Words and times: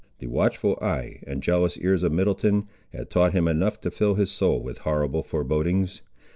The 0.17 0.25
watchful 0.25 0.79
eye 0.81 1.19
and 1.27 1.43
jealous 1.43 1.77
ears 1.77 2.01
of 2.01 2.11
Middleton 2.11 2.67
had 2.91 3.11
taught 3.11 3.33
him 3.33 3.47
enough 3.47 3.79
to 3.81 3.91
fill 3.91 4.15
his 4.15 4.31
soul 4.31 4.59
with 4.59 4.79
horrible 4.79 5.21
forebodings. 5.21 6.01